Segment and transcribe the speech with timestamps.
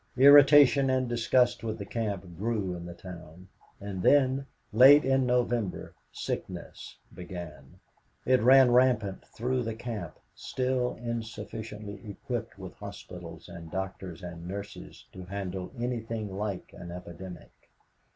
[0.17, 3.47] Irritation and disgust with the camp grew in the town,
[3.79, 7.79] and then, late in November, sickness began.
[8.25, 15.05] It ran rampant through the camp, still insufficiently equipped with hospitals and doctors and nurses
[15.13, 17.51] to handle anything like an epidemic.